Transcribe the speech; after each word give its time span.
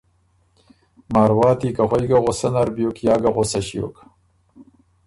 مارواتی 1.13 1.69
که 1.75 1.83
خوئ 1.89 2.03
ګه 2.09 2.17
غصه 2.25 2.49
نر 2.53 2.67
بیوک، 2.75 2.97
یا 3.07 3.15
ګه 3.23 3.29
غُصه 3.35 3.59
ݭیوک، 3.67 3.95